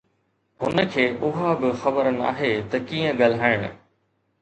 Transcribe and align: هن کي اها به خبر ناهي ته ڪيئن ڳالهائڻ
هن 0.61 0.83
کي 0.85 1.09
اها 1.21 1.53
به 1.61 1.71
خبر 1.83 2.07
ناهي 2.19 2.51
ته 2.73 2.85
ڪيئن 2.89 3.11
ڳالهائڻ 3.25 3.71